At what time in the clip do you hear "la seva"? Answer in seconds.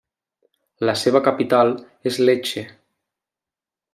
0.89-1.21